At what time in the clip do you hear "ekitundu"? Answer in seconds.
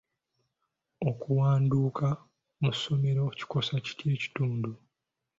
4.15-4.71